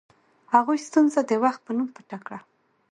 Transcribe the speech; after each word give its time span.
هغوی 0.53 0.77
ستونزه 0.87 1.21
د 1.25 1.31
وخت 1.43 1.59
په 1.65 1.71
نوم 1.77 1.87
پټه 1.95 2.17
کړه. 2.25 2.39